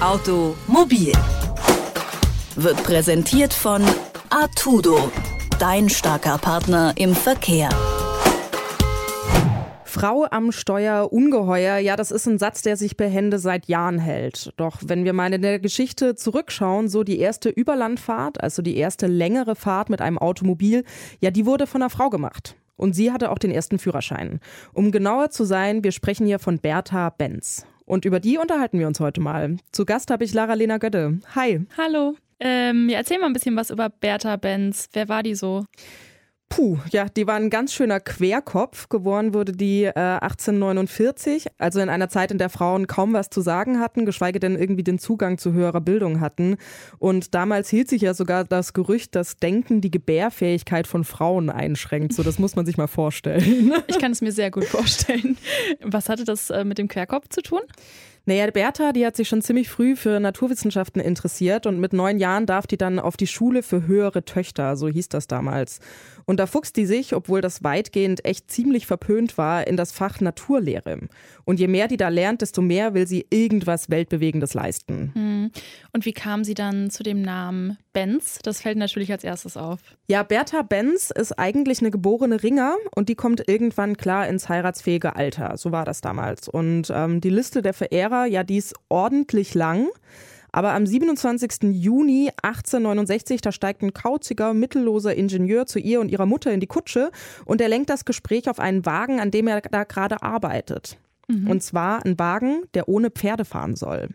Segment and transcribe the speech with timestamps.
[0.00, 1.12] Automobil
[2.54, 3.82] wird präsentiert von
[4.30, 5.10] Artudo,
[5.58, 7.68] dein starker Partner im Verkehr.
[9.82, 14.52] Frau am Steuer, ungeheuer, ja, das ist ein Satz, der sich behende seit Jahren hält.
[14.56, 19.08] Doch wenn wir mal in der Geschichte zurückschauen, so die erste Überlandfahrt, also die erste
[19.08, 20.84] längere Fahrt mit einem Automobil,
[21.18, 22.54] ja, die wurde von einer Frau gemacht.
[22.76, 24.38] Und sie hatte auch den ersten Führerschein.
[24.72, 27.66] Um genauer zu sein, wir sprechen hier von Bertha Benz.
[27.88, 29.56] Und über die unterhalten wir uns heute mal.
[29.72, 31.20] Zu Gast habe ich Lara Lena Götte.
[31.34, 31.64] Hi.
[31.78, 32.16] Hallo.
[32.38, 34.90] Ähm, ja, erzähl mal ein bisschen was über Bertha Benz.
[34.92, 35.64] Wer war die so?
[36.48, 38.88] Puh, ja, die war ein ganz schöner Querkopf.
[38.88, 43.40] Geboren wurde die äh, 1849, also in einer Zeit, in der Frauen kaum was zu
[43.42, 46.56] sagen hatten, geschweige denn irgendwie den Zugang zu höherer Bildung hatten.
[46.98, 52.14] Und damals hielt sich ja sogar das Gerücht, dass Denken die Gebärfähigkeit von Frauen einschränkt.
[52.14, 53.72] So, das muss man sich mal vorstellen.
[53.86, 55.36] Ich kann es mir sehr gut vorstellen.
[55.82, 57.60] Was hatte das äh, mit dem Querkopf zu tun?
[58.28, 62.44] Naja, Bertha, die hat sich schon ziemlich früh für Naturwissenschaften interessiert und mit neun Jahren
[62.44, 65.80] darf die dann auf die Schule für höhere Töchter, so hieß das damals.
[66.26, 70.20] Und da fuchst die sich, obwohl das weitgehend echt ziemlich verpönt war, in das Fach
[70.20, 71.08] Naturlehre.
[71.46, 75.12] Und je mehr die da lernt, desto mehr will sie irgendwas Weltbewegendes leisten.
[75.14, 75.50] Hm.
[75.94, 78.40] Und wie kam sie dann zu dem Namen Benz?
[78.42, 79.80] Das fällt natürlich als erstes auf.
[80.06, 85.16] Ja, Bertha Benz ist eigentlich eine geborene Ringer und die kommt irgendwann klar ins heiratsfähige
[85.16, 85.56] Alter.
[85.56, 86.46] So war das damals.
[86.46, 89.88] Und ähm, die Liste der Verehrer, ja, die ist ordentlich lang.
[90.50, 91.74] Aber am 27.
[91.74, 96.66] Juni 1869, da steigt ein kauziger, mittelloser Ingenieur zu ihr und ihrer Mutter in die
[96.66, 97.10] Kutsche
[97.44, 100.96] und er lenkt das Gespräch auf einen Wagen, an dem er da gerade arbeitet.
[101.28, 101.50] Mhm.
[101.50, 104.08] Und zwar ein Wagen, der ohne Pferde fahren soll.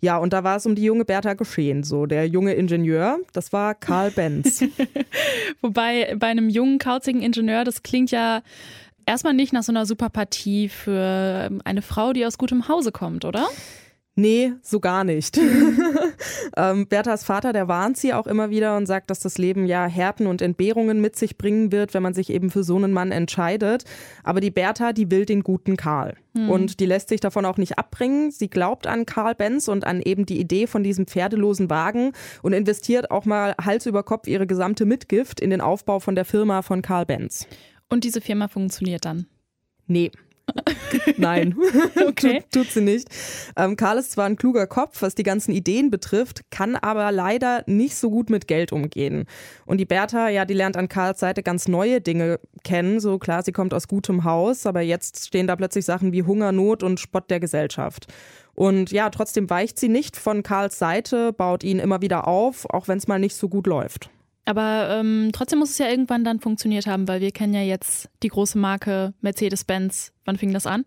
[0.00, 1.82] Ja, und da war es um die junge Bertha geschehen.
[1.82, 4.62] So, der junge Ingenieur, das war Karl Benz.
[5.62, 8.42] Wobei bei einem jungen, kauzigen Ingenieur, das klingt ja
[9.06, 13.24] erstmal nicht nach so einer super Partie für eine Frau, die aus gutem Hause kommt,
[13.24, 13.46] oder?
[14.18, 15.38] Nee, so gar nicht.
[16.56, 19.84] ähm, Berthas Vater, der warnt sie auch immer wieder und sagt, dass das Leben ja
[19.84, 23.12] Härten und Entbehrungen mit sich bringen wird, wenn man sich eben für so einen Mann
[23.12, 23.84] entscheidet.
[24.24, 26.14] Aber die Bertha, die will den guten Karl.
[26.32, 26.48] Mhm.
[26.48, 28.30] Und die lässt sich davon auch nicht abbringen.
[28.30, 32.54] Sie glaubt an Karl Benz und an eben die Idee von diesem pferdelosen Wagen und
[32.54, 36.62] investiert auch mal Hals über Kopf ihre gesamte Mitgift in den Aufbau von der Firma
[36.62, 37.46] von Karl Benz.
[37.88, 39.26] Und diese Firma funktioniert dann?
[39.86, 40.10] Nee.
[41.16, 41.56] Nein,
[42.06, 42.40] okay.
[42.40, 43.08] tut, tut, sie nicht.
[43.56, 47.64] Ähm, Karl ist zwar ein kluger Kopf, was die ganzen Ideen betrifft, kann aber leider
[47.66, 49.24] nicht so gut mit Geld umgehen.
[49.64, 53.00] Und die Bertha, ja, die lernt an Karls Seite ganz neue Dinge kennen.
[53.00, 56.52] So klar, sie kommt aus gutem Haus, aber jetzt stehen da plötzlich Sachen wie Hunger,
[56.52, 58.06] Not und Spott der Gesellschaft.
[58.54, 62.88] Und ja, trotzdem weicht sie nicht von Karls Seite, baut ihn immer wieder auf, auch
[62.88, 64.10] wenn es mal nicht so gut läuft.
[64.46, 68.08] Aber ähm, trotzdem muss es ja irgendwann dann funktioniert haben, weil wir kennen ja jetzt
[68.22, 70.12] die große Marke Mercedes-Benz.
[70.24, 70.84] Wann fing das an?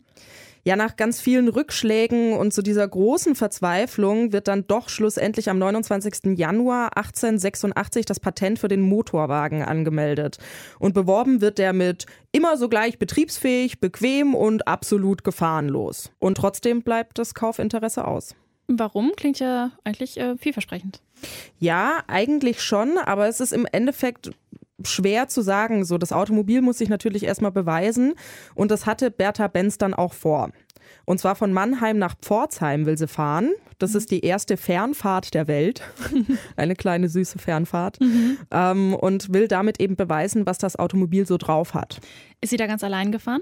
[0.64, 5.58] Ja, nach ganz vielen Rückschlägen und zu dieser großen Verzweiflung wird dann doch schlussendlich am
[5.58, 6.38] 29.
[6.38, 10.38] Januar 1886 das Patent für den Motorwagen angemeldet.
[10.78, 16.12] Und beworben wird der mit immer so gleich betriebsfähig, bequem und absolut gefahrenlos.
[16.20, 18.36] Und trotzdem bleibt das Kaufinteresse aus.
[18.72, 19.13] Warum?
[19.16, 21.02] Klingt ja eigentlich äh, vielversprechend.
[21.57, 24.31] Ja, eigentlich schon, aber es ist im Endeffekt
[24.84, 25.84] schwer zu sagen.
[25.85, 28.13] So, das Automobil muss sich natürlich erstmal beweisen
[28.53, 30.52] und das hatte Bertha Benz dann auch vor.
[31.06, 33.52] Und zwar von Mannheim nach Pforzheim will sie fahren.
[33.79, 35.81] Das ist die erste Fernfahrt der Welt.
[36.56, 38.00] Eine kleine süße Fernfahrt.
[38.00, 38.38] Mhm.
[38.52, 42.00] Ähm, und will damit eben beweisen, was das Automobil so drauf hat.
[42.41, 43.41] Ist sie da ganz allein gefahren?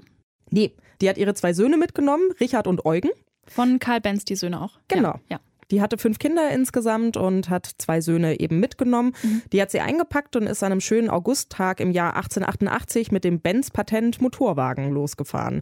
[0.49, 0.71] Nee,
[1.01, 3.09] die hat ihre zwei Söhne mitgenommen, Richard und Eugen.
[3.47, 4.79] Von Karl Benz, die Söhne auch.
[4.87, 5.19] Genau.
[5.29, 5.37] Ja.
[5.37, 5.39] ja.
[5.71, 9.13] Die hatte fünf Kinder insgesamt und hat zwei Söhne eben mitgenommen.
[9.21, 9.41] Mhm.
[9.51, 13.41] Die hat sie eingepackt und ist an einem schönen Augusttag im Jahr 1888 mit dem
[13.41, 15.61] Benz-Patent Motorwagen losgefahren.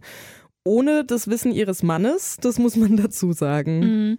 [0.64, 3.80] Ohne das Wissen ihres Mannes, das muss man dazu sagen.
[3.80, 4.18] Mhm.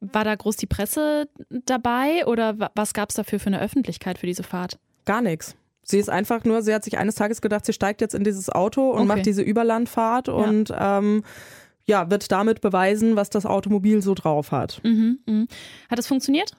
[0.00, 4.26] War da groß die Presse dabei oder was gab es dafür für eine Öffentlichkeit für
[4.26, 4.78] diese Fahrt?
[5.04, 5.56] Gar nichts.
[5.82, 8.50] Sie ist einfach nur, sie hat sich eines Tages gedacht, sie steigt jetzt in dieses
[8.50, 9.06] Auto und okay.
[9.06, 10.34] macht diese Überlandfahrt ja.
[10.34, 11.24] und ähm,
[11.88, 14.80] ja, wird damit beweisen, was das Automobil so drauf hat.
[14.84, 15.46] Mhm, mh.
[15.90, 16.52] Hat es funktioniert?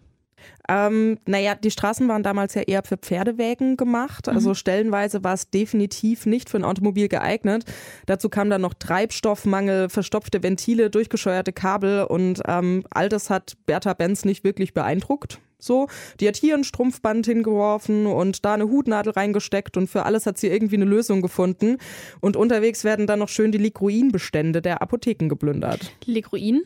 [0.67, 4.29] Ähm, naja, die Straßen waren damals ja eher für Pferdewägen gemacht.
[4.29, 4.55] Also mhm.
[4.55, 7.65] stellenweise war es definitiv nicht für ein Automobil geeignet.
[8.05, 13.93] Dazu kam dann noch Treibstoffmangel, verstopfte Ventile, durchgescheuerte Kabel und ähm, all das hat Bertha
[13.93, 15.39] Benz nicht wirklich beeindruckt.
[15.59, 15.87] So,
[16.19, 20.37] die hat hier ein Strumpfband hingeworfen und da eine Hutnadel reingesteckt und für alles hat
[20.37, 21.77] sie irgendwie eine Lösung gefunden.
[22.21, 25.91] Und unterwegs werden dann noch schön die Ligroin-Bestände der Apotheken geplündert.
[26.05, 26.63] Ligroin?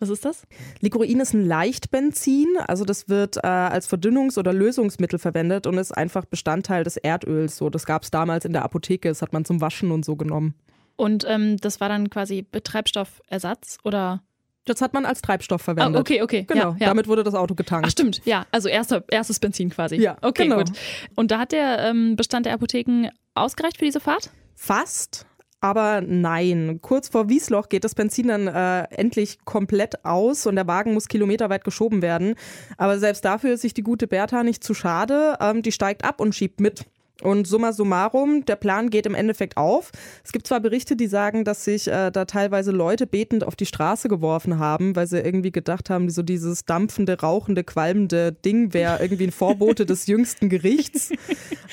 [0.00, 0.46] Was ist das?
[0.80, 5.92] Ligroin ist ein Leichtbenzin, also das wird äh, als Verdünnungs- oder Lösungsmittel verwendet und ist
[5.92, 7.58] einfach Bestandteil des Erdöls.
[7.58, 10.16] So, das gab es damals in der Apotheke, das hat man zum Waschen und so
[10.16, 10.54] genommen.
[10.96, 14.22] Und ähm, das war dann quasi Treibstoffersatz oder?
[14.70, 15.96] Das hat man als Treibstoff verwendet.
[15.96, 16.44] Ah, okay, okay.
[16.46, 16.86] Genau, ja, ja.
[16.86, 17.86] damit wurde das Auto getankt.
[17.88, 18.46] Ach stimmt, ja.
[18.52, 19.96] Also erster, erstes Benzin quasi.
[19.96, 20.58] Ja, okay, genau.
[20.58, 20.70] gut.
[21.16, 24.30] Und da hat der ähm, Bestand der Apotheken ausgereicht für diese Fahrt?
[24.54, 25.26] Fast.
[25.60, 30.68] Aber nein, kurz vor Wiesloch geht das Benzin dann äh, endlich komplett aus und der
[30.68, 32.36] Wagen muss kilometerweit geschoben werden.
[32.78, 35.36] Aber selbst dafür ist sich die gute Bertha nicht zu schade.
[35.40, 36.86] Ähm, die steigt ab und schiebt mit.
[37.22, 39.90] Und summa summarum, der Plan geht im Endeffekt auf.
[40.24, 43.66] Es gibt zwar Berichte, die sagen, dass sich äh, da teilweise Leute betend auf die
[43.66, 49.02] Straße geworfen haben, weil sie irgendwie gedacht haben, so dieses dampfende, rauchende, qualmende Ding wäre
[49.02, 51.10] irgendwie ein Vorbote des jüngsten Gerichts.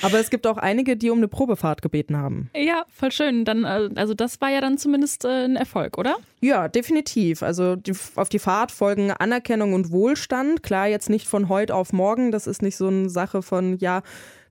[0.02, 2.50] Aber es gibt auch einige, die um eine Probefahrt gebeten haben.
[2.54, 3.44] Ja, voll schön.
[3.44, 6.16] Dann, äh, also das war ja dann zumindest äh, ein Erfolg, oder?
[6.40, 7.42] Ja, definitiv.
[7.42, 10.62] Also die, auf die Fahrt folgen Anerkennung und Wohlstand.
[10.62, 12.30] Klar, jetzt nicht von heute auf morgen.
[12.30, 14.02] Das ist nicht so eine Sache von, ja,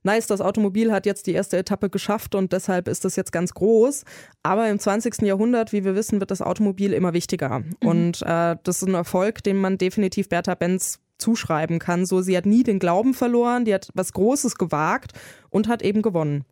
[0.02, 3.54] nice, das Automobil hat jetzt die erste Etappe geschafft und deshalb ist das jetzt ganz
[3.54, 4.04] groß.
[4.42, 5.22] Aber im 20.
[5.22, 7.60] Jahrhundert, wie wir wissen, wird das Automobil immer wichtiger.
[7.60, 7.74] Mhm.
[7.80, 12.06] Und äh, das ist ein Erfolg, den man definitiv Bertha Benz zuschreiben kann.
[12.06, 15.12] So, sie hat nie den Glauben verloren, die hat was Großes gewagt
[15.50, 16.44] und hat eben gewonnen.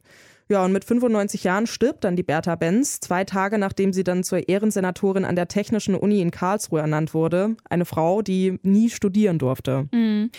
[0.49, 4.23] Ja, und mit 95 Jahren stirbt dann die Bertha Benz, zwei Tage nachdem sie dann
[4.23, 7.57] zur Ehrensenatorin an der Technischen Uni in Karlsruhe ernannt wurde.
[7.69, 9.89] Eine Frau, die nie studieren durfte.
[9.93, 10.31] Mhm.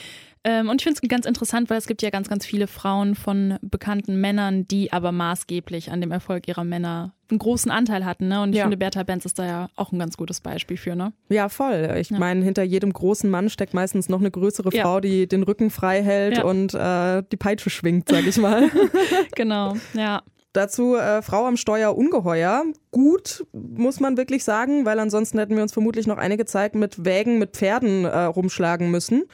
[0.50, 3.16] Ähm, und ich finde es ganz interessant, weil es gibt ja ganz, ganz viele Frauen
[3.16, 8.30] von bekannten Männern, die aber maßgeblich an dem Erfolg ihrer Männer einen großen Anteil hatten.
[8.30, 8.42] Ne?
[8.42, 8.64] Und ich Ja.
[8.64, 10.96] finde, Bertha Benz ist da ja auch ein ganz gutes Beispiel für.
[10.96, 11.12] Ne?
[11.28, 11.94] Ja, voll.
[12.00, 12.20] Ich Ja.
[12.20, 14.84] meine, hinter jedem großen Mann steckt meistens noch eine größere Ja.
[14.84, 18.70] Frau, die den Rücken frei hält und äh, die Peitsche schwingt, sag ich mal.
[19.36, 20.22] genau, ja.
[20.54, 22.64] Dazu äh, Frau am Steuer ungeheuer.
[22.92, 27.04] Gut, muss man wirklich sagen, weil ansonsten hätten wir uns vermutlich noch einige Zeit mit
[27.04, 29.26] Wägen mit Pferden äh, rumschlagen müssen.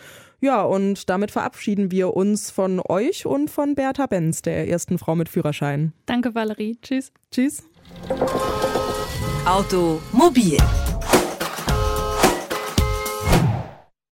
[0.44, 5.16] Ja, und damit verabschieden wir uns von euch und von Bertha Benz, der ersten Frau
[5.16, 5.94] mit Führerschein.
[6.06, 6.78] Danke, Valerie.
[6.82, 7.14] Tschüss.
[7.32, 7.64] Tschüss.
[9.46, 10.58] Automobil